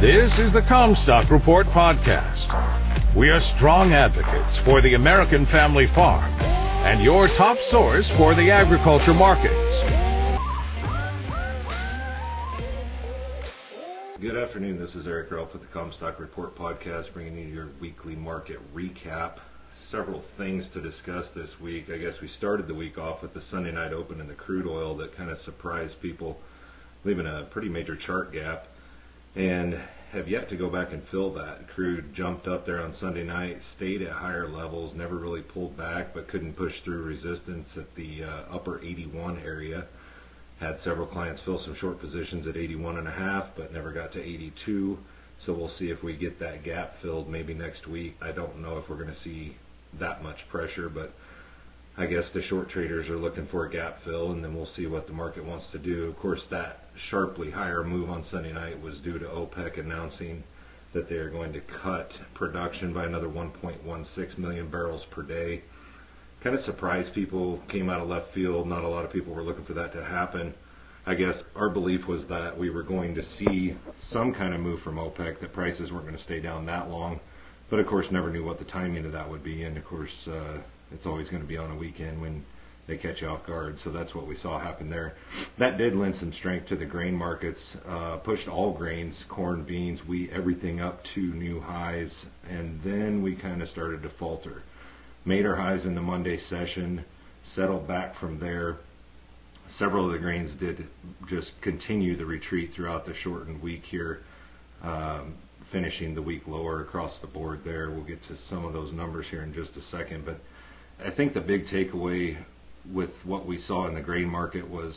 This 0.00 0.30
is 0.32 0.52
the 0.52 0.60
Commstock 0.68 1.30
Report 1.30 1.64
podcast. 1.68 3.16
We 3.16 3.30
are 3.30 3.40
strong 3.56 3.94
advocates 3.94 4.58
for 4.66 4.82
the 4.82 4.92
American 4.92 5.46
family 5.46 5.86
farm 5.94 6.30
and 6.38 7.02
your 7.02 7.28
top 7.38 7.56
source 7.70 8.06
for 8.18 8.34
the 8.34 8.50
agriculture 8.50 9.14
markets. 9.14 9.56
Good 14.20 14.36
afternoon. 14.36 14.78
This 14.78 14.94
is 14.94 15.06
Eric 15.06 15.30
Ralph 15.30 15.54
with 15.54 15.62
the 15.62 15.68
Commstock 15.68 16.18
Report 16.18 16.54
podcast, 16.58 17.14
bringing 17.14 17.38
you 17.38 17.46
your 17.46 17.70
weekly 17.80 18.14
market 18.14 18.58
recap. 18.74 19.36
Several 19.90 20.22
things 20.36 20.66
to 20.74 20.82
discuss 20.82 21.24
this 21.34 21.48
week. 21.62 21.86
I 21.90 21.96
guess 21.96 22.20
we 22.20 22.28
started 22.36 22.68
the 22.68 22.74
week 22.74 22.98
off 22.98 23.22
with 23.22 23.32
the 23.32 23.42
Sunday 23.50 23.72
night 23.72 23.94
open 23.94 24.20
in 24.20 24.28
the 24.28 24.34
crude 24.34 24.66
oil 24.66 24.94
that 24.98 25.16
kind 25.16 25.30
of 25.30 25.38
surprised 25.46 25.94
people, 26.02 26.36
leaving 27.02 27.26
a 27.26 27.48
pretty 27.50 27.70
major 27.70 27.96
chart 27.96 28.34
gap 28.34 28.66
and 29.36 29.78
have 30.12 30.28
yet 30.28 30.48
to 30.48 30.56
go 30.56 30.70
back 30.70 30.92
and 30.92 31.02
fill 31.10 31.32
that. 31.34 31.68
Crude 31.74 32.14
jumped 32.14 32.48
up 32.48 32.64
there 32.64 32.80
on 32.80 32.96
Sunday 32.98 33.22
night, 33.22 33.58
stayed 33.76 34.00
at 34.00 34.12
higher 34.12 34.48
levels, 34.48 34.94
never 34.96 35.16
really 35.16 35.42
pulled 35.42 35.76
back, 35.76 36.14
but 36.14 36.28
couldn't 36.28 36.54
push 36.54 36.72
through 36.84 37.02
resistance 37.02 37.68
at 37.76 37.94
the 37.96 38.24
uh, 38.24 38.54
upper 38.54 38.80
81 38.80 39.38
area. 39.38 39.86
Had 40.58 40.78
several 40.82 41.06
clients 41.06 41.42
fill 41.44 41.62
some 41.62 41.76
short 41.78 42.00
positions 42.00 42.46
at 42.46 42.56
81 42.56 42.96
and 42.96 43.08
a 43.08 43.10
half, 43.10 43.48
but 43.56 43.74
never 43.74 43.92
got 43.92 44.12
to 44.14 44.22
82. 44.22 44.96
So 45.44 45.52
we'll 45.52 45.72
see 45.78 45.90
if 45.90 46.02
we 46.02 46.16
get 46.16 46.40
that 46.40 46.64
gap 46.64 46.94
filled 47.02 47.28
maybe 47.28 47.52
next 47.52 47.86
week. 47.86 48.16
I 48.22 48.32
don't 48.32 48.62
know 48.62 48.78
if 48.78 48.88
we're 48.88 48.96
going 48.96 49.14
to 49.14 49.22
see 49.22 49.56
that 50.00 50.22
much 50.22 50.38
pressure, 50.50 50.88
but 50.88 51.12
I 51.98 52.04
guess 52.04 52.24
the 52.34 52.42
short 52.42 52.68
traders 52.68 53.08
are 53.08 53.16
looking 53.16 53.48
for 53.50 53.64
a 53.64 53.70
gap 53.70 54.00
fill, 54.04 54.32
and 54.32 54.44
then 54.44 54.54
we'll 54.54 54.68
see 54.76 54.86
what 54.86 55.06
the 55.06 55.14
market 55.14 55.42
wants 55.42 55.64
to 55.72 55.78
do. 55.78 56.04
Of 56.04 56.18
course, 56.18 56.42
that 56.50 56.84
sharply 57.10 57.50
higher 57.50 57.82
move 57.82 58.10
on 58.10 58.26
Sunday 58.30 58.52
night 58.52 58.80
was 58.82 58.98
due 59.02 59.18
to 59.18 59.24
OPEC 59.24 59.80
announcing 59.80 60.44
that 60.92 61.08
they 61.08 61.14
are 61.14 61.30
going 61.30 61.54
to 61.54 61.60
cut 61.82 62.10
production 62.34 62.92
by 62.92 63.06
another 63.06 63.28
1.16 63.28 64.38
million 64.38 64.70
barrels 64.70 65.02
per 65.10 65.22
day. 65.22 65.62
Kind 66.44 66.54
of 66.54 66.64
surprised 66.66 67.14
people, 67.14 67.62
came 67.70 67.88
out 67.88 68.02
of 68.02 68.08
left 68.08 68.34
field. 68.34 68.68
Not 68.68 68.84
a 68.84 68.88
lot 68.88 69.06
of 69.06 69.12
people 69.12 69.34
were 69.34 69.42
looking 69.42 69.64
for 69.64 69.74
that 69.74 69.94
to 69.94 70.04
happen. 70.04 70.54
I 71.06 71.14
guess 71.14 71.36
our 71.54 71.70
belief 71.70 72.06
was 72.06 72.22
that 72.28 72.58
we 72.58 72.68
were 72.68 72.82
going 72.82 73.14
to 73.14 73.22
see 73.38 73.74
some 74.12 74.34
kind 74.34 74.52
of 74.52 74.60
move 74.60 74.80
from 74.82 74.96
OPEC, 74.96 75.40
that 75.40 75.54
prices 75.54 75.90
weren't 75.90 76.04
going 76.04 76.18
to 76.18 76.24
stay 76.24 76.40
down 76.40 76.66
that 76.66 76.90
long. 76.90 77.20
But 77.70 77.78
of 77.78 77.86
course, 77.86 78.06
never 78.10 78.30
knew 78.30 78.44
what 78.44 78.58
the 78.58 78.66
timing 78.66 79.06
of 79.06 79.12
that 79.12 79.30
would 79.30 79.42
be. 79.42 79.62
And 79.62 79.78
of 79.78 79.84
course, 79.84 80.10
uh, 80.26 80.58
it's 80.92 81.06
always 81.06 81.28
going 81.28 81.42
to 81.42 81.48
be 81.48 81.56
on 81.56 81.70
a 81.70 81.76
weekend 81.76 82.20
when 82.20 82.44
they 82.86 82.96
catch 82.96 83.20
you 83.20 83.28
off 83.28 83.46
guard. 83.46 83.78
So 83.84 83.90
that's 83.90 84.14
what 84.14 84.26
we 84.26 84.36
saw 84.42 84.60
happen 84.60 84.88
there. 84.90 85.14
That 85.58 85.78
did 85.78 85.94
lend 85.94 86.14
some 86.20 86.32
strength 86.38 86.68
to 86.68 86.76
the 86.76 86.84
grain 86.84 87.14
markets, 87.14 87.60
uh, 87.88 88.16
pushed 88.18 88.48
all 88.48 88.72
grains, 88.72 89.14
corn, 89.28 89.64
beans, 89.64 90.00
wheat, 90.08 90.30
everything 90.32 90.80
up 90.80 91.00
to 91.14 91.20
new 91.20 91.60
highs, 91.60 92.10
and 92.48 92.80
then 92.84 93.22
we 93.22 93.34
kind 93.34 93.62
of 93.62 93.68
started 93.70 94.02
to 94.02 94.10
falter. 94.18 94.62
Made 95.24 95.44
our 95.44 95.56
highs 95.56 95.84
in 95.84 95.94
the 95.94 96.00
Monday 96.00 96.38
session, 96.48 97.04
settled 97.56 97.88
back 97.88 98.18
from 98.20 98.38
there. 98.38 98.78
Several 99.78 100.06
of 100.06 100.12
the 100.12 100.18
grains 100.18 100.52
did 100.60 100.86
just 101.28 101.48
continue 101.62 102.16
the 102.16 102.24
retreat 102.24 102.70
throughout 102.76 103.04
the 103.04 103.14
shortened 103.24 103.60
week 103.60 103.82
here, 103.90 104.20
um, 104.84 105.34
finishing 105.72 106.14
the 106.14 106.22
week 106.22 106.42
lower 106.46 106.82
across 106.82 107.12
the 107.20 107.26
board 107.26 107.62
there. 107.64 107.90
We'll 107.90 108.04
get 108.04 108.22
to 108.28 108.36
some 108.48 108.64
of 108.64 108.72
those 108.72 108.92
numbers 108.92 109.26
here 109.28 109.42
in 109.42 109.52
just 109.52 109.70
a 109.76 109.82
second, 109.90 110.24
but 110.24 110.38
I 111.04 111.10
think 111.10 111.34
the 111.34 111.40
big 111.40 111.66
takeaway 111.66 112.38
with 112.90 113.10
what 113.24 113.46
we 113.46 113.62
saw 113.66 113.86
in 113.86 113.94
the 113.94 114.00
grain 114.00 114.28
market 114.28 114.68
was 114.68 114.94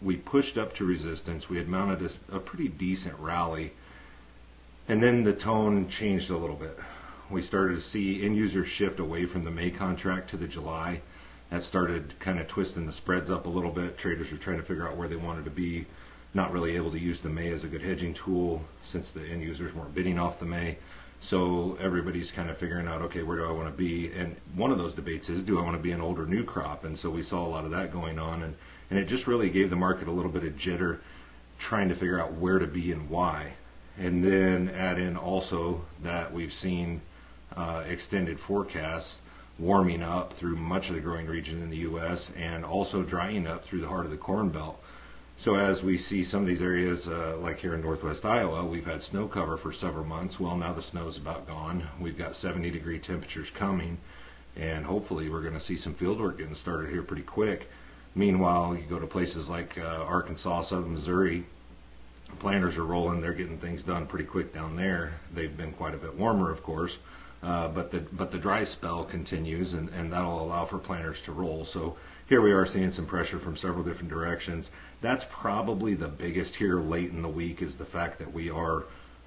we 0.00 0.16
pushed 0.16 0.56
up 0.56 0.74
to 0.76 0.84
resistance. 0.84 1.44
We 1.50 1.58
had 1.58 1.68
mounted 1.68 2.10
a, 2.32 2.38
pretty 2.38 2.68
decent 2.68 3.18
rally, 3.18 3.72
and 4.88 5.02
then 5.02 5.24
the 5.24 5.34
tone 5.34 5.92
changed 6.00 6.30
a 6.30 6.36
little 6.36 6.56
bit. 6.56 6.76
We 7.30 7.46
started 7.46 7.76
to 7.76 7.90
see 7.90 8.24
end 8.24 8.36
users 8.36 8.68
shift 8.78 9.00
away 9.00 9.26
from 9.26 9.44
the 9.44 9.50
May 9.50 9.70
contract 9.70 10.30
to 10.30 10.38
the 10.38 10.46
July. 10.46 11.02
That 11.50 11.62
started 11.64 12.14
kind 12.20 12.38
of 12.38 12.48
twisting 12.48 12.86
the 12.86 12.92
spreads 12.92 13.30
up 13.30 13.44
a 13.44 13.50
little 13.50 13.72
bit. 13.72 13.98
Traders 13.98 14.30
were 14.32 14.38
trying 14.38 14.60
to 14.60 14.66
figure 14.66 14.88
out 14.88 14.96
where 14.96 15.08
they 15.08 15.16
wanted 15.16 15.44
to 15.44 15.50
be, 15.50 15.86
not 16.32 16.52
really 16.52 16.74
able 16.76 16.90
to 16.92 16.98
use 16.98 17.18
the 17.22 17.28
May 17.28 17.52
as 17.52 17.64
a 17.64 17.68
good 17.68 17.82
hedging 17.82 18.14
tool 18.24 18.62
since 18.92 19.06
the 19.14 19.26
end 19.26 19.42
users 19.42 19.74
weren't 19.74 19.94
bidding 19.94 20.18
off 20.18 20.40
the 20.40 20.46
May. 20.46 20.78
So 21.30 21.76
everybody's 21.80 22.30
kind 22.34 22.48
of 22.48 22.58
figuring 22.58 22.86
out, 22.86 23.02
okay, 23.02 23.22
where 23.22 23.36
do 23.36 23.44
I 23.44 23.52
want 23.52 23.70
to 23.70 23.76
be? 23.76 24.10
And 24.16 24.36
one 24.54 24.70
of 24.70 24.78
those 24.78 24.94
debates 24.94 25.28
is, 25.28 25.44
do 25.44 25.58
I 25.58 25.62
want 25.62 25.76
to 25.76 25.82
be 25.82 25.92
an 25.92 26.00
older 26.00 26.26
new 26.26 26.44
crop? 26.44 26.84
And 26.84 26.98
so 27.02 27.10
we 27.10 27.24
saw 27.28 27.46
a 27.46 27.48
lot 27.48 27.64
of 27.64 27.70
that 27.72 27.92
going 27.92 28.18
on, 28.18 28.42
and 28.42 28.54
and 28.90 28.98
it 28.98 29.08
just 29.08 29.26
really 29.26 29.50
gave 29.50 29.70
the 29.70 29.76
market 29.76 30.08
a 30.08 30.12
little 30.12 30.30
bit 30.30 30.44
of 30.44 30.54
jitter, 30.54 30.98
trying 31.68 31.88
to 31.88 31.94
figure 31.94 32.20
out 32.20 32.34
where 32.34 32.58
to 32.58 32.66
be 32.66 32.92
and 32.92 33.10
why. 33.10 33.54
And 33.98 34.24
then 34.24 34.70
add 34.74 34.98
in 34.98 35.16
also 35.16 35.82
that 36.02 36.32
we've 36.32 36.52
seen 36.62 37.02
uh, 37.56 37.84
extended 37.86 38.38
forecasts 38.46 39.08
warming 39.58 40.02
up 40.02 40.32
through 40.38 40.56
much 40.56 40.86
of 40.88 40.94
the 40.94 41.00
growing 41.00 41.26
region 41.26 41.62
in 41.62 41.68
the 41.68 41.78
U.S. 41.78 42.20
and 42.36 42.64
also 42.64 43.02
drying 43.02 43.46
up 43.46 43.64
through 43.68 43.80
the 43.80 43.88
heart 43.88 44.04
of 44.04 44.12
the 44.12 44.16
Corn 44.16 44.50
Belt. 44.50 44.78
So 45.44 45.54
as 45.54 45.80
we 45.84 46.02
see 46.10 46.24
some 46.24 46.42
of 46.42 46.48
these 46.48 46.60
areas, 46.60 46.98
uh, 47.06 47.36
like 47.38 47.58
here 47.58 47.76
in 47.76 47.80
northwest 47.80 48.24
Iowa, 48.24 48.66
we've 48.66 48.84
had 48.84 49.00
snow 49.04 49.28
cover 49.28 49.56
for 49.58 49.72
several 49.72 50.04
months. 50.04 50.34
Well, 50.40 50.56
now 50.56 50.74
the 50.74 50.82
snow's 50.90 51.16
about 51.16 51.46
gone. 51.46 51.88
We've 52.00 52.18
got 52.18 52.34
70 52.42 52.72
degree 52.72 52.98
temperatures 52.98 53.46
coming, 53.56 53.98
and 54.56 54.84
hopefully 54.84 55.30
we're 55.30 55.42
going 55.42 55.58
to 55.58 55.64
see 55.66 55.78
some 55.78 55.94
field 55.94 56.18
work 56.18 56.38
getting 56.38 56.56
started 56.56 56.90
here 56.90 57.04
pretty 57.04 57.22
quick. 57.22 57.68
Meanwhile, 58.16 58.76
you 58.76 58.88
go 58.88 58.98
to 58.98 59.06
places 59.06 59.46
like 59.46 59.78
uh, 59.78 59.82
Arkansas, 59.82 60.70
southern 60.70 60.94
Missouri, 60.94 61.46
planters 62.40 62.76
are 62.76 62.84
rolling. 62.84 63.20
They're 63.20 63.32
getting 63.32 63.60
things 63.60 63.80
done 63.84 64.08
pretty 64.08 64.24
quick 64.24 64.52
down 64.52 64.74
there. 64.74 65.20
They've 65.36 65.56
been 65.56 65.72
quite 65.72 65.94
a 65.94 65.98
bit 65.98 66.16
warmer, 66.18 66.50
of 66.50 66.64
course. 66.64 66.92
But 67.42 67.92
the 67.92 68.06
but 68.12 68.32
the 68.32 68.38
dry 68.38 68.64
spell 68.64 69.04
continues, 69.04 69.72
and, 69.72 70.12
that'll 70.12 70.42
allow 70.42 70.66
for 70.66 70.78
planters 70.78 71.18
to 71.26 71.32
roll. 71.32 71.66
So 71.72 71.96
here 72.28 72.42
we 72.42 72.52
are 72.52 72.66
seeing 72.72 72.92
some 72.92 73.06
pressure 73.06 73.38
from 73.40 73.56
several 73.56 73.84
different 73.84 74.10
directions. 74.10 74.66
That's 75.02 75.22
probably 75.40 75.94
the 75.94 76.08
biggest 76.08 76.54
here 76.56 76.80
late 76.80 77.10
in 77.10 77.22
the 77.22 77.28
week 77.28 77.62
is 77.62 77.72
the 77.78 77.86
fact 77.86 78.18
that 78.18 78.32
we 78.32 78.50
are 78.50 78.84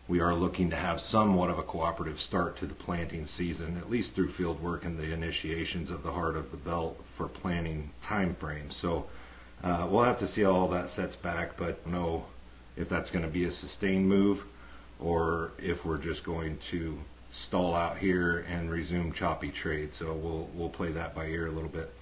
we 0.07 0.19
are 0.19 0.35
looking 0.35 0.69
to 0.69 0.75
have 0.75 0.99
somewhat 1.09 1.49
of 1.49 1.57
a 1.57 1.63
cooperative 1.63 2.17
start 2.27 2.59
to 2.59 2.67
the 2.67 2.73
planting 2.73 3.27
season, 3.37 3.77
at 3.77 3.89
least 3.89 4.09
through 4.13 4.33
field 4.33 4.61
work 4.61 4.83
and 4.83 4.99
the 4.99 5.13
initiations 5.13 5.89
of 5.89 6.03
the 6.03 6.11
heart 6.11 6.35
of 6.35 6.51
the 6.51 6.57
belt 6.57 6.97
for 7.17 7.29
planting. 7.29 7.89
So 8.81 9.05
uh, 9.63 9.87
we'll 9.89 10.03
have 10.03 10.19
to 10.19 10.33
see 10.33 10.41
how 10.41 10.51
all 10.51 10.69
that 10.71 10.89
sets 10.95 11.15
back, 11.23 11.57
but 11.57 11.87
know 11.87 12.25
if 12.75 12.89
that's 12.89 13.09
going 13.11 13.23
to 13.23 13.29
be 13.29 13.45
a 13.45 13.51
sustained 13.53 14.09
move 14.09 14.39
or 14.99 15.51
if 15.59 15.77
we're 15.85 16.03
just 16.03 16.25
going 16.25 16.57
to 16.71 16.97
stall 17.47 17.75
out 17.75 17.97
here 17.97 18.39
and 18.39 18.69
resume 18.69 19.13
choppy 19.13 19.53
trade. 19.61 19.91
So 19.99 20.13
we'll 20.13 20.49
we'll 20.53 20.69
play 20.69 20.91
that 20.91 21.15
by 21.15 21.25
ear 21.25 21.47
a 21.47 21.51
little 21.51 21.69
bit. 21.69 21.93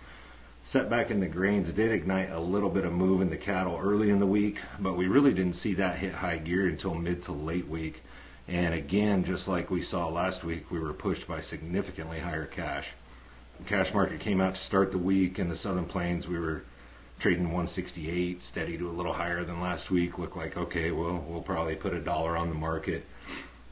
Setback 0.71 1.09
in 1.09 1.19
the 1.19 1.27
grains 1.27 1.73
did 1.75 1.91
ignite 1.91 2.31
a 2.31 2.39
little 2.39 2.69
bit 2.69 2.85
of 2.85 2.93
move 2.93 3.21
in 3.21 3.29
the 3.29 3.37
cattle 3.37 3.79
early 3.81 4.11
in 4.11 4.19
the 4.19 4.27
week, 4.27 4.55
but 4.79 4.93
we 4.93 5.07
really 5.07 5.33
didn't 5.33 5.55
see 5.63 5.73
that 5.75 5.97
hit 5.97 6.13
high 6.13 6.37
gear 6.37 6.67
until 6.67 6.93
mid 6.93 7.23
to 7.25 7.31
late 7.31 7.67
week. 7.67 7.95
And 8.47 8.73
again, 8.75 9.23
just 9.25 9.47
like 9.47 9.69
we 9.69 9.83
saw 9.89 10.07
last 10.09 10.43
week, 10.43 10.69
we 10.71 10.79
were 10.79 10.93
pushed 10.93 11.27
by 11.27 11.41
significantly 11.49 12.19
higher 12.19 12.45
cash. 12.45 12.85
The 13.59 13.65
cash 13.65 13.87
market 13.93 14.21
came 14.21 14.41
out 14.41 14.53
to 14.53 14.59
start 14.67 14.91
the 14.91 14.97
week 14.97 15.39
in 15.39 15.49
the 15.49 15.57
southern 15.57 15.85
plains. 15.85 16.27
We 16.27 16.37
were 16.37 16.63
trading 17.19 17.45
168, 17.45 18.39
steady 18.51 18.77
to 18.77 18.89
a 18.89 18.93
little 18.93 19.13
higher 19.13 19.43
than 19.43 19.61
last 19.61 19.91
week. 19.91 20.17
Looked 20.17 20.37
like 20.37 20.55
okay, 20.55 20.91
well, 20.91 21.23
we'll 21.27 21.41
probably 21.41 21.75
put 21.75 21.93
a 21.93 22.01
dollar 22.01 22.37
on 22.37 22.49
the 22.49 22.55
market. 22.55 23.05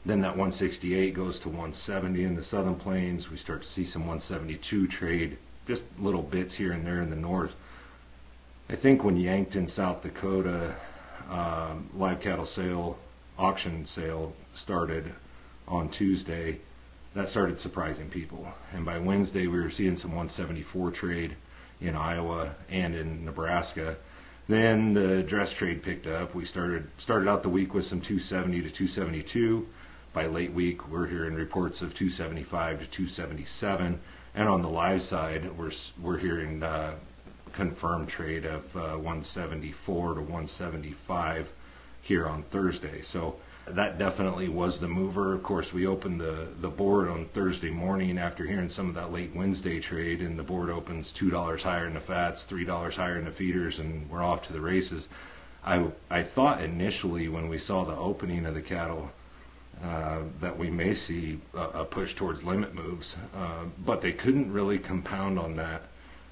Then 0.08 0.22
that 0.22 0.38
168 0.38 1.14
goes 1.14 1.38
to 1.40 1.50
170 1.50 2.24
in 2.24 2.34
the 2.34 2.42
southern 2.50 2.76
plains. 2.76 3.26
We 3.30 3.36
start 3.36 3.60
to 3.60 3.68
see 3.74 3.90
some 3.92 4.06
172 4.06 4.88
trade, 4.88 5.36
just 5.66 5.82
little 5.98 6.22
bits 6.22 6.54
here 6.56 6.72
and 6.72 6.86
there 6.86 7.02
in 7.02 7.10
the 7.10 7.16
north. 7.16 7.50
I 8.70 8.76
think 8.76 9.04
when 9.04 9.18
Yankton, 9.18 9.70
South 9.76 10.02
Dakota, 10.02 10.74
um, 11.28 11.90
live 11.94 12.22
cattle 12.22 12.48
sale, 12.56 12.96
auction 13.36 13.86
sale 13.94 14.32
started 14.62 15.12
on 15.66 15.90
Tuesday, 15.90 16.58
that 17.14 17.28
started 17.28 17.60
surprising 17.60 18.08
people. 18.08 18.48
And 18.72 18.86
by 18.86 18.96
Wednesday, 18.96 19.46
we 19.46 19.60
were 19.60 19.72
seeing 19.76 19.98
some 19.98 20.16
174 20.16 20.90
trade 20.92 21.36
in 21.82 21.94
Iowa 21.94 22.54
and 22.70 22.94
in 22.94 23.26
Nebraska. 23.26 23.98
Then 24.48 24.94
the 24.94 25.26
dress 25.28 25.50
trade 25.58 25.82
picked 25.82 26.06
up. 26.06 26.34
We 26.34 26.46
started 26.46 26.88
started 27.04 27.28
out 27.28 27.42
the 27.42 27.50
week 27.50 27.74
with 27.74 27.84
some 27.90 28.00
270 28.00 28.62
to 28.62 28.70
272 28.70 29.66
by 30.14 30.26
late 30.26 30.52
week, 30.52 30.88
we're 30.88 31.06
hearing 31.06 31.34
reports 31.34 31.76
of 31.76 31.94
275 31.94 32.80
to 32.80 32.86
277, 32.86 34.00
and 34.34 34.48
on 34.48 34.62
the 34.62 34.68
live 34.68 35.02
side, 35.08 35.56
we're 35.56 35.72
we're 36.02 36.18
hearing 36.18 36.62
uh, 36.62 36.96
confirmed 37.54 38.08
trade 38.08 38.44
of 38.44 38.62
uh, 38.74 38.96
174 38.96 40.14
to 40.14 40.20
175 40.20 41.46
here 42.02 42.26
on 42.26 42.44
Thursday. 42.52 43.02
So 43.12 43.36
that 43.74 43.98
definitely 43.98 44.48
was 44.48 44.78
the 44.80 44.88
mover. 44.88 45.34
Of 45.34 45.42
course, 45.42 45.66
we 45.74 45.86
opened 45.86 46.20
the 46.20 46.48
the 46.62 46.68
board 46.68 47.08
on 47.08 47.28
Thursday 47.34 47.70
morning 47.70 48.18
after 48.18 48.46
hearing 48.46 48.70
some 48.74 48.88
of 48.88 48.94
that 48.94 49.12
late 49.12 49.34
Wednesday 49.34 49.80
trade, 49.80 50.20
and 50.20 50.38
the 50.38 50.42
board 50.42 50.70
opens 50.70 51.06
two 51.18 51.30
dollars 51.30 51.62
higher 51.62 51.86
in 51.86 51.94
the 51.94 52.00
fats, 52.00 52.40
three 52.48 52.64
dollars 52.64 52.94
higher 52.94 53.18
in 53.18 53.24
the 53.24 53.32
feeders, 53.32 53.74
and 53.78 54.10
we're 54.10 54.22
off 54.22 54.46
to 54.46 54.52
the 54.52 54.60
races. 54.60 55.04
I 55.64 55.90
I 56.10 56.28
thought 56.34 56.62
initially 56.62 57.28
when 57.28 57.48
we 57.48 57.60
saw 57.66 57.84
the 57.84 57.96
opening 57.96 58.46
of 58.46 58.54
the 58.54 58.62
cattle 58.62 59.10
that 60.40 60.58
we 60.58 60.70
may 60.70 60.94
see 61.06 61.40
a, 61.54 61.84
push 61.84 62.10
towards 62.16 62.42
limit 62.42 62.74
moves, 62.74 63.06
uh, 63.34 63.64
but 63.86 64.02
they 64.02 64.12
couldn't 64.12 64.52
really 64.52 64.78
compound 64.78 65.38
on 65.38 65.56
that. 65.56 65.82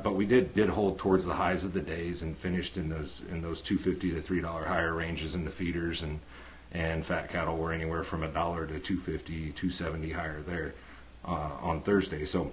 But 0.03 0.15
we 0.15 0.27
did 0.27 0.69
hold 0.69 0.99
towards 0.99 1.25
the 1.25 1.33
highs 1.33 1.65
of 1.65 1.73
the 1.73 1.81
days 1.81 2.21
and 2.21 2.37
finished 2.43 2.77
in 2.77 2.89
those 2.89 3.11
in 3.31 3.41
those 3.41 3.59
250 3.69 4.11
to 4.13 4.23
three 4.27 4.43
dollar 4.43 4.65
higher 4.65 4.95
ranges 4.95 5.35
in 5.35 5.45
the 5.45 5.53
feeders 5.53 5.99
and 6.03 6.21
and 6.73 7.07
fat 7.07 7.31
cattle 7.31 7.57
were 7.57 7.73
anywhere 7.73 8.05
from 8.11 8.23
a 8.23 8.31
dollar 8.33 8.67
to 8.67 8.79
250 8.81 9.55
270 9.61 10.13
higher 10.13 10.43
there 10.43 10.75
uh, 11.25 11.57
on 11.63 11.83
Thursday. 11.85 12.27
So 12.31 12.53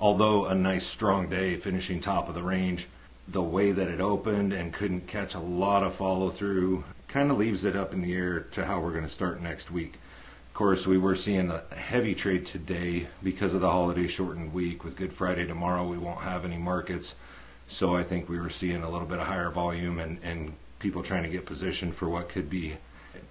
although 0.00 0.46
a 0.46 0.54
nice 0.54 0.84
strong 0.96 1.28
day 1.28 1.60
finishing 1.60 2.00
top 2.00 2.28
of 2.28 2.34
the 2.34 2.42
range 2.42 2.86
the 3.32 3.42
way 3.42 3.72
that 3.72 3.88
it 3.88 4.00
opened 4.00 4.52
and 4.52 4.74
couldn't 4.74 5.08
catch 5.08 5.34
a 5.34 5.40
lot 5.40 5.82
of 5.84 5.96
follow 5.96 6.34
through 6.38 6.82
kind 7.12 7.30
of 7.30 7.38
leaves 7.38 7.64
it 7.64 7.76
up 7.76 7.92
in 7.92 8.02
the 8.02 8.12
air 8.12 8.46
to 8.54 8.64
how 8.64 8.80
we're 8.80 8.92
going 8.92 9.08
to 9.08 9.14
start 9.14 9.42
next 9.42 9.70
week. 9.70 9.94
Of 10.48 10.56
course, 10.56 10.80
we 10.86 10.98
were 10.98 11.16
seeing 11.24 11.50
a 11.50 11.62
heavy 11.74 12.14
trade 12.14 12.46
today 12.52 13.08
because 13.22 13.54
of 13.54 13.60
the 13.60 13.70
holiday 13.70 14.08
shortened 14.16 14.52
week. 14.52 14.84
With 14.84 14.96
Good 14.96 15.14
Friday 15.16 15.46
tomorrow, 15.46 15.86
we 15.86 15.98
won't 15.98 16.20
have 16.20 16.44
any 16.44 16.58
markets. 16.58 17.06
So 17.80 17.96
I 17.96 18.04
think 18.04 18.28
we 18.28 18.38
were 18.38 18.52
seeing 18.60 18.82
a 18.82 18.90
little 18.90 19.06
bit 19.06 19.18
of 19.18 19.26
higher 19.26 19.50
volume 19.50 19.98
and, 19.98 20.18
and 20.22 20.52
people 20.78 21.02
trying 21.02 21.22
to 21.22 21.30
get 21.30 21.46
positioned 21.46 21.94
for 21.98 22.08
what 22.08 22.30
could 22.30 22.50
be 22.50 22.76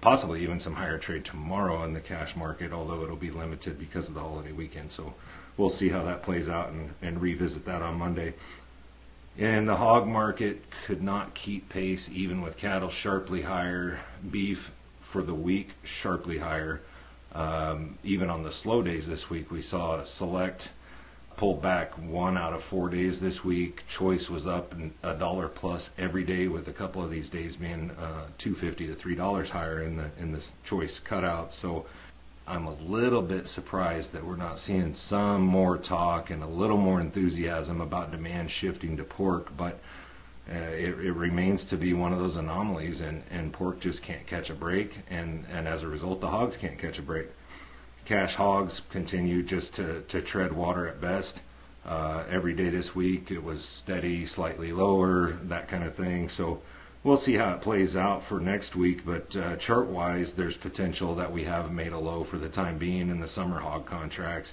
possibly 0.00 0.42
even 0.42 0.60
some 0.60 0.74
higher 0.74 0.98
trade 0.98 1.24
tomorrow 1.24 1.84
in 1.84 1.92
the 1.92 2.00
cash 2.00 2.30
market, 2.36 2.72
although 2.72 3.02
it'll 3.02 3.16
be 3.16 3.30
limited 3.30 3.78
because 3.78 4.06
of 4.06 4.14
the 4.14 4.20
holiday 4.20 4.52
weekend. 4.52 4.90
So 4.96 5.14
we'll 5.56 5.76
see 5.78 5.88
how 5.88 6.04
that 6.04 6.24
plays 6.24 6.48
out 6.48 6.70
and, 6.70 6.90
and 7.02 7.20
revisit 7.20 7.64
that 7.66 7.82
on 7.82 7.96
Monday. 7.96 8.34
And 9.38 9.66
the 9.66 9.76
hog 9.76 10.06
market 10.06 10.60
could 10.86 11.02
not 11.02 11.34
keep 11.34 11.70
pace 11.70 12.00
even 12.12 12.42
with 12.42 12.58
cattle 12.58 12.90
sharply 13.02 13.42
higher, 13.42 14.00
beef 14.30 14.58
for 15.12 15.22
the 15.22 15.34
week 15.34 15.68
sharply 16.02 16.38
higher. 16.38 16.82
Um, 17.32 17.98
even 18.04 18.28
on 18.28 18.42
the 18.42 18.52
slow 18.62 18.82
days 18.82 19.04
this 19.08 19.30
week, 19.30 19.50
we 19.50 19.62
saw 19.70 20.04
select 20.18 20.60
pull 21.38 21.54
back 21.54 21.96
one 21.96 22.36
out 22.36 22.52
of 22.52 22.60
four 22.68 22.90
days 22.90 23.18
this 23.22 23.42
week. 23.42 23.80
Choice 23.98 24.28
was 24.28 24.46
up 24.46 24.74
a 25.02 25.14
dollar 25.14 25.48
plus 25.48 25.82
every 25.96 26.24
day, 26.24 26.46
with 26.46 26.68
a 26.68 26.72
couple 26.72 27.02
of 27.02 27.10
these 27.10 27.30
days 27.30 27.54
being 27.56 27.90
uh, 27.92 28.26
two 28.38 28.54
fifty 28.60 28.86
to 28.86 28.94
three 28.96 29.14
dollars 29.16 29.48
higher 29.48 29.82
in 29.82 29.96
the 29.96 30.10
in 30.18 30.32
the 30.32 30.42
choice 30.68 30.92
cutout. 31.08 31.50
So 31.62 31.86
I'm 32.46 32.66
a 32.66 32.74
little 32.74 33.22
bit 33.22 33.46
surprised 33.54 34.08
that 34.12 34.26
we're 34.26 34.36
not 34.36 34.58
seeing 34.66 34.96
some 35.08 35.42
more 35.42 35.78
talk 35.78 36.30
and 36.30 36.42
a 36.42 36.46
little 36.46 36.76
more 36.76 37.00
enthusiasm 37.00 37.80
about 37.80 38.10
demand 38.10 38.50
shifting 38.60 38.96
to 38.96 39.04
pork, 39.04 39.56
but 39.56 39.80
uh, 40.50 40.54
it, 40.54 40.98
it 40.98 41.12
remains 41.12 41.60
to 41.70 41.76
be 41.76 41.92
one 41.92 42.12
of 42.12 42.18
those 42.18 42.36
anomalies, 42.36 43.00
and, 43.00 43.22
and 43.30 43.52
pork 43.52 43.80
just 43.80 44.02
can't 44.02 44.26
catch 44.26 44.50
a 44.50 44.54
break, 44.54 44.90
and, 45.08 45.44
and 45.46 45.68
as 45.68 45.82
a 45.82 45.86
result, 45.86 46.20
the 46.20 46.26
hogs 46.26 46.56
can't 46.60 46.80
catch 46.80 46.98
a 46.98 47.02
break. 47.02 47.28
Cash 48.08 48.34
hogs 48.34 48.72
continue 48.90 49.44
just 49.44 49.72
to, 49.76 50.02
to 50.02 50.20
tread 50.22 50.52
water 50.52 50.88
at 50.88 51.00
best. 51.00 51.34
Uh, 51.84 52.24
every 52.28 52.54
day 52.54 52.70
this 52.70 52.88
week 52.96 53.30
it 53.30 53.42
was 53.42 53.60
steady, 53.84 54.26
slightly 54.34 54.72
lower, 54.72 55.38
that 55.44 55.70
kind 55.70 55.84
of 55.84 55.94
thing. 55.94 56.28
So 56.36 56.60
We'll 57.04 57.22
see 57.24 57.34
how 57.34 57.54
it 57.54 57.62
plays 57.62 57.96
out 57.96 58.22
for 58.28 58.38
next 58.38 58.76
week, 58.76 59.04
but 59.04 59.34
uh, 59.34 59.56
chart-wise, 59.66 60.28
there's 60.36 60.56
potential 60.58 61.16
that 61.16 61.32
we 61.32 61.42
have 61.42 61.72
made 61.72 61.92
a 61.92 61.98
low 61.98 62.24
for 62.30 62.38
the 62.38 62.48
time 62.48 62.78
being 62.78 63.10
in 63.10 63.18
the 63.18 63.28
summer 63.34 63.58
hog 63.58 63.88
contracts. 63.88 64.50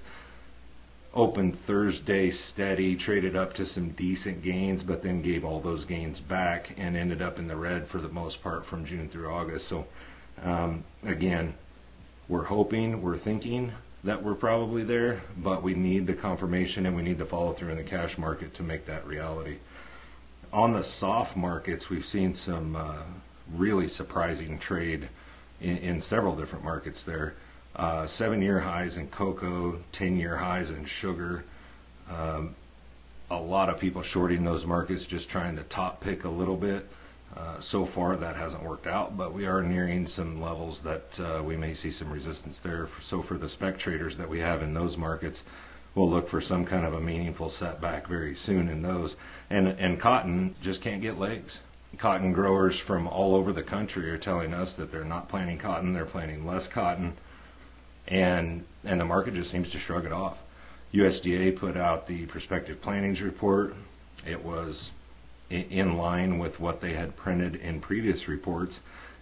Opened 1.13 1.59
Thursday 1.67 2.31
steady, 2.51 2.95
traded 2.95 3.35
up 3.35 3.53
to 3.53 3.67
some 3.67 3.91
decent 3.91 4.43
gains, 4.43 4.81
but 4.81 5.03
then 5.03 5.21
gave 5.21 5.43
all 5.43 5.61
those 5.61 5.85
gains 5.85 6.19
back 6.21 6.65
and 6.75 6.97
ended 6.97 7.21
up 7.21 7.37
in 7.37 7.47
the 7.47 7.55
red 7.55 7.87
for 7.91 8.01
the 8.01 8.09
most 8.09 8.41
part 8.41 8.65
from 8.65 8.83
June 8.83 9.09
through 9.11 9.31
August. 9.31 9.65
So, 9.69 9.85
um, 10.43 10.83
again, 11.03 11.53
we're 12.27 12.45
hoping, 12.45 13.03
we're 13.03 13.19
thinking 13.19 13.73
that 14.03 14.23
we're 14.23 14.33
probably 14.33 14.83
there, 14.83 15.21
but 15.37 15.61
we 15.61 15.75
need 15.75 16.07
the 16.07 16.13
confirmation 16.13 16.87
and 16.87 16.95
we 16.95 17.03
need 17.03 17.19
the 17.19 17.25
follow 17.25 17.53
through 17.59 17.69
in 17.69 17.77
the 17.77 17.89
cash 17.89 18.17
market 18.17 18.55
to 18.55 18.63
make 18.63 18.87
that 18.87 19.05
reality 19.05 19.57
on 20.51 20.73
the 20.73 20.83
soft 20.99 21.35
markets, 21.35 21.85
we've 21.89 22.05
seen 22.11 22.37
some 22.45 22.75
uh, 22.75 23.03
really 23.53 23.87
surprising 23.97 24.59
trade 24.59 25.09
in, 25.61 26.03
several 26.09 26.35
different 26.35 26.63
markets 26.63 26.97
there. 27.05 27.35
Uh, 27.75 28.07
seven-year 28.17 28.59
highs 28.59 28.95
in 28.95 29.07
cocoa, 29.09 29.79
ten-year 29.93 30.37
highs 30.37 30.69
in 30.69 30.85
sugar. 31.01 31.43
Um, 32.09 32.55
a 33.29 33.35
lot 33.35 33.69
of 33.69 33.79
people 33.79 34.03
shorting 34.11 34.43
those 34.43 34.65
markets, 34.65 35.03
just 35.09 35.29
trying 35.29 35.55
to 35.55 35.63
top 35.65 36.01
pick 36.01 36.23
a 36.23 36.29
little 36.29 36.57
bit. 36.57 36.85
Uh, 37.37 37.57
so 37.71 37.87
far, 37.93 38.17
that 38.17 38.35
hasn't 38.35 38.63
worked 38.63 38.87
out, 38.87 39.15
but 39.15 39.35
we 39.35 39.45
are 39.45 39.61
nearing 39.61 40.07
some 40.15 40.41
levels 40.41 40.79
that 40.83 41.43
we 41.45 41.55
may 41.55 41.75
see 41.75 41.91
some 41.99 42.11
resistance 42.11 42.55
there. 42.63 42.89
So 43.11 43.23
for 43.27 43.37
the 43.37 43.49
spec 43.49 43.79
traders 43.79 44.15
that 44.17 44.27
we 44.27 44.39
have 44.39 44.63
in 44.63 44.73
those 44.73 44.97
markets, 44.97 45.37
we'll 45.95 46.09
look 46.09 46.29
for 46.29 46.41
some 46.41 46.65
kind 46.65 46.85
of 46.85 46.93
a 46.93 46.99
meaningful 46.99 47.53
setback 47.59 48.07
very 48.07 48.37
soon 48.45 48.69
in 48.69 48.81
those. 48.81 49.13
And 49.49 49.67
and 49.67 50.01
cotton 50.01 50.55
just 50.63 50.81
can't 50.81 51.01
get 51.01 51.17
legs. 51.17 51.51
Cotton 51.99 52.33
growers 52.33 52.75
from 52.85 53.07
all 53.07 53.35
over 53.35 53.51
the 53.51 53.63
country 53.63 54.09
are 54.11 54.17
telling 54.17 54.53
us 54.53 54.69
that 54.77 54.91
they're 54.91 55.03
not 55.03 55.29
planting 55.29 55.57
cotton, 55.57 55.93
they're 55.93 56.05
planting 56.05 56.45
less 56.45 56.63
cotton, 56.73 57.17
and 58.07 58.63
and 58.83 58.99
the 58.99 59.05
market 59.05 59.33
just 59.33 59.51
seems 59.51 59.69
to 59.71 59.79
shrug 59.87 60.05
it 60.05 60.11
off. 60.11 60.37
USDA 60.93 61.59
put 61.59 61.77
out 61.77 62.07
the 62.07 62.25
prospective 62.27 62.81
plantings 62.81 63.21
report. 63.21 63.73
It 64.25 64.43
was 64.43 64.75
in 65.49 65.97
line 65.97 66.37
with 66.37 66.59
what 66.59 66.81
they 66.81 66.93
had 66.93 67.15
printed 67.17 67.55
in 67.55 67.81
previous 67.81 68.27
reports 68.27 68.73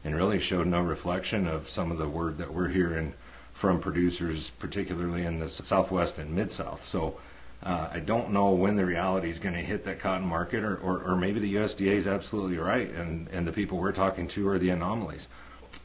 and 0.03 0.15
really 0.15 0.41
showed 0.49 0.67
no 0.67 0.79
reflection 0.79 1.47
of 1.47 1.63
some 1.73 1.91
of 1.91 1.97
the 1.97 2.07
word 2.07 2.37
that 2.37 2.53
we're 2.53 2.69
hearing 2.69 3.13
from 3.62 3.81
producers, 3.81 4.51
particularly 4.59 5.25
in 5.25 5.39
the 5.39 5.50
Southwest 5.68 6.13
and 6.18 6.33
Mid 6.33 6.51
South. 6.57 6.80
So 6.92 7.18
uh, 7.63 7.89
I 7.92 8.00
don't 8.06 8.31
know 8.31 8.51
when 8.51 8.75
the 8.75 8.86
reality 8.86 9.31
is 9.31 9.39
going 9.39 9.56
to 9.56 9.62
hit 9.62 9.83
that 9.86 10.01
cotton 10.01 10.27
market, 10.27 10.63
or, 10.63 10.77
or, 10.77 11.01
or 11.04 11.15
maybe 11.15 11.39
the 11.39 11.56
USDA 11.56 12.01
is 12.01 12.07
absolutely 12.07 12.57
right, 12.57 12.89
and, 12.89 13.27
and 13.30 13.48
the 13.48 13.51
people 13.51 13.80
we're 13.80 13.94
talking 13.94 14.30
to 14.36 14.48
are 14.48 14.59
the 14.59 14.69
anomalies. 14.69 15.21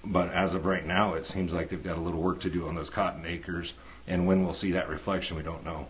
But 0.04 0.32
as 0.34 0.54
of 0.54 0.64
right 0.64 0.86
now, 0.86 1.14
it 1.14 1.24
seems 1.32 1.52
like 1.52 1.70
they've 1.70 1.82
got 1.82 1.96
a 1.96 2.00
little 2.00 2.20
work 2.20 2.42
to 2.42 2.50
do 2.50 2.66
on 2.66 2.74
those 2.74 2.90
cotton 2.94 3.24
acres, 3.24 3.72
and 4.06 4.26
when 4.26 4.44
we'll 4.44 4.58
see 4.60 4.72
that 4.72 4.88
reflection, 4.88 5.36
we 5.36 5.42
don't 5.42 5.64
know. 5.64 5.86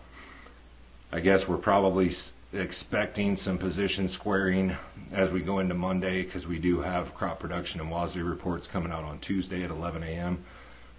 I 1.11 1.19
guess 1.19 1.41
we're 1.47 1.57
probably 1.57 2.15
expecting 2.53 3.37
some 3.43 3.57
position 3.57 4.09
squaring 4.19 4.75
as 5.11 5.31
we 5.31 5.41
go 5.41 5.59
into 5.59 5.73
Monday 5.73 6.23
because 6.23 6.45
we 6.45 6.59
do 6.59 6.81
have 6.81 7.13
crop 7.15 7.39
production 7.39 7.79
and 7.79 7.89
WASDE 7.89 8.27
reports 8.27 8.67
coming 8.71 8.91
out 8.91 9.03
on 9.03 9.19
Tuesday 9.19 9.63
at 9.63 9.71
11 9.71 10.03
a.m. 10.03 10.45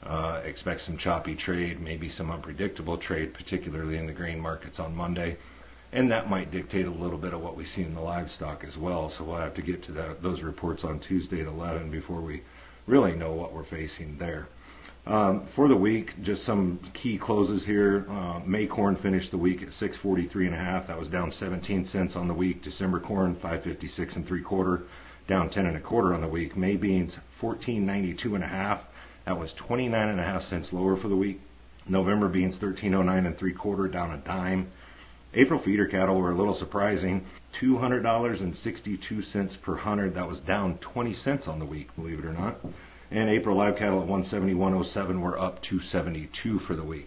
Uh, 0.05 0.43
expect 0.45 0.83
some 0.85 0.99
choppy 0.99 1.35
trade, 1.35 1.81
maybe 1.81 2.11
some 2.11 2.31
unpredictable 2.31 2.99
trade, 2.99 3.33
particularly 3.33 3.97
in 3.97 4.07
the 4.07 4.13
grain 4.13 4.39
markets 4.39 4.79
on 4.79 4.95
Monday. 4.95 5.37
And 5.93 6.11
that 6.11 6.29
might 6.29 6.51
dictate 6.51 6.87
a 6.87 6.91
little 6.91 7.17
bit 7.17 7.33
of 7.33 7.41
what 7.41 7.57
we 7.57 7.65
see 7.75 7.83
in 7.83 7.95
the 7.95 8.01
livestock 8.01 8.65
as 8.65 8.77
well. 8.77 9.13
So 9.17 9.25
we'll 9.25 9.39
have 9.39 9.55
to 9.55 9.63
get 9.63 9.83
to 9.85 10.17
those 10.23 10.43
reports 10.43 10.83
on 10.85 11.01
Tuesday 11.01 11.41
at 11.41 11.47
11 11.47 11.91
before 11.91 12.21
we 12.21 12.43
really 12.87 13.13
know 13.15 13.33
what 13.33 13.55
we're 13.55 13.65
facing 13.65 14.19
there. 14.19 14.49
Um, 15.07 15.49
for 15.55 15.69
the 15.69 15.77
week, 15.77 16.11
just 16.23 16.45
some 16.45 16.81
key 17.03 17.19
closes 17.19 17.65
here. 17.65 18.07
Uh, 18.11 18.41
May 18.41 18.67
corn 18.67 18.97
finished 19.03 19.31
the 19.31 19.39
week 19.39 19.63
at 19.63 19.69
643 19.79 20.47
and 20.47 20.55
a 20.55 20.59
half. 20.59 20.87
That 20.89 20.99
was 20.99 21.09
down 21.09 21.33
17 21.39 21.89
cents 21.93 22.15
on 22.17 22.27
the 22.27 22.35
week. 22.35 22.63
December 22.63 23.01
corn 23.01 23.35
556 23.37 24.17
and 24.17 24.27
three 24.27 24.43
quarter, 24.43 24.83
down 25.29 25.51
10 25.51 25.67
and 25.67 25.77
a 25.77 25.81
quarter 25.81 26.15
on 26.15 26.21
the 26.21 26.29
week. 26.29 26.57
May 26.57 26.77
beans 26.77 27.13
1492 27.41 28.35
and 28.35 28.45
a 28.45 28.49
half 28.49 28.81
that 29.27 29.39
was 29.39 29.51
29 29.67 30.09
and 30.09 30.21
a 30.21 30.25
half 30.25 30.43
cents 30.49 30.69
lower 30.73 31.01
for 31.01 31.09
the 31.09 31.17
week. 31.17 31.41
November 31.89 32.29
beans 32.29 32.55
1309 32.55 33.27
and 33.27 33.39
three 33.39 33.53
quarter, 33.53 33.89
down 33.89 34.13
a 34.13 34.19
dime. 34.19 34.69
April 35.35 35.61
feeder 35.65 35.87
cattle 35.87 36.17
were 36.17 36.31
a 36.31 36.37
little 36.37 36.57
surprising. 36.59 37.27
$200.62 37.63 39.63
per 39.63 39.77
hundred. 39.77 40.15
That 40.15 40.29
was 40.29 40.39
down 40.41 40.79
20 40.79 41.15
cents 41.25 41.45
on 41.47 41.59
the 41.59 41.65
week, 41.65 41.95
believe 41.97 42.19
it 42.19 42.25
or 42.25 42.33
not. 42.33 42.61
And 43.11 43.31
April 43.31 43.57
live 43.57 43.77
cattle 43.77 44.03
at 44.03 44.09
171.07 44.09 45.21
were 45.21 45.39
up 45.39 45.63
272 45.63 46.61
for 46.67 46.75
the 46.75 46.85
week. 46.85 47.07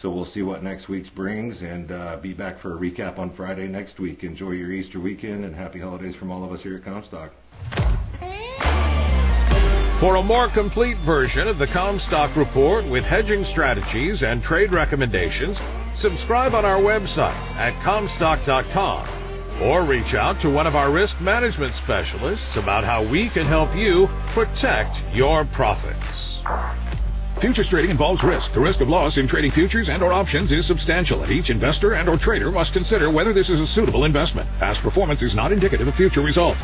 So 0.00 0.10
we'll 0.10 0.30
see 0.32 0.42
what 0.42 0.62
next 0.62 0.88
week's 0.88 1.10
brings 1.10 1.60
and 1.60 1.92
uh, 1.92 2.16
be 2.22 2.32
back 2.32 2.62
for 2.62 2.76
a 2.76 2.80
recap 2.80 3.18
on 3.18 3.34
Friday 3.36 3.68
next 3.68 3.98
week. 3.98 4.22
Enjoy 4.22 4.52
your 4.52 4.72
Easter 4.72 5.00
weekend 5.00 5.44
and 5.44 5.54
happy 5.54 5.80
holidays 5.80 6.14
from 6.18 6.30
all 6.30 6.44
of 6.44 6.52
us 6.52 6.60
here 6.62 6.76
at 6.76 6.84
Commstock. 6.84 7.30
For 10.00 10.16
a 10.16 10.22
more 10.22 10.48
complete 10.54 10.96
version 11.04 11.46
of 11.46 11.58
the 11.58 11.66
Commstock 11.66 12.34
Report 12.34 12.88
with 12.88 13.04
hedging 13.04 13.44
strategies 13.52 14.22
and 14.22 14.42
trade 14.42 14.72
recommendations, 14.72 15.58
subscribe 16.00 16.54
on 16.54 16.64
our 16.64 16.80
website 16.80 17.36
at 17.60 17.74
Commstock.com 17.84 19.60
or 19.62 19.84
reach 19.84 20.14
out 20.14 20.40
to 20.40 20.48
one 20.48 20.66
of 20.66 20.74
our 20.74 20.90
risk 20.90 21.12
management 21.20 21.74
specialists 21.84 22.48
about 22.56 22.82
how 22.82 23.06
we 23.10 23.28
can 23.28 23.46
help 23.46 23.76
you 23.76 24.08
protect 24.32 24.96
your 25.14 25.44
profits. 25.52 26.00
Futures 27.42 27.68
trading 27.68 27.90
involves 27.90 28.24
risk. 28.24 28.54
The 28.54 28.60
risk 28.60 28.80
of 28.80 28.88
loss 28.88 29.18
in 29.18 29.28
trading 29.28 29.52
futures 29.52 29.90
and 29.90 30.02
or 30.02 30.14
options 30.14 30.50
is 30.50 30.66
substantial, 30.66 31.24
and 31.24 31.30
each 31.30 31.50
investor 31.50 31.92
and 31.92 32.08
or 32.08 32.16
trader 32.16 32.50
must 32.50 32.72
consider 32.72 33.10
whether 33.10 33.34
this 33.34 33.50
is 33.50 33.60
a 33.60 33.66
suitable 33.74 34.06
investment. 34.06 34.48
Past 34.60 34.80
performance 34.82 35.20
is 35.20 35.34
not 35.34 35.52
indicative 35.52 35.86
of 35.86 35.94
future 35.96 36.22
results. 36.22 36.60